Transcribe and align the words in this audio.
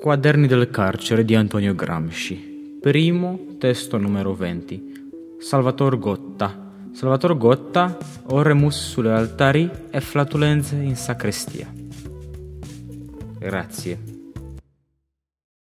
Quaderni 0.00 0.46
del 0.46 0.70
carcere 0.70 1.26
di 1.26 1.34
Antonio 1.34 1.74
Gramsci. 1.74 2.78
Primo 2.80 3.56
testo 3.58 3.98
numero 3.98 4.32
20. 4.34 5.36
Salvator 5.38 5.98
Gotta. 5.98 6.72
Salvator 6.90 7.36
Gotta, 7.36 7.98
oremus 8.28 8.92
sulle 8.92 9.12
altari 9.12 9.70
e 9.90 10.00
flatulenze 10.00 10.76
in 10.76 10.96
sacrestia. 10.96 11.70
Grazie. 13.38 14.19